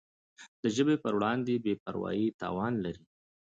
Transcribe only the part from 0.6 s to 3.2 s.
د ژبي پر وړاندي بي پروایي تاوان لري.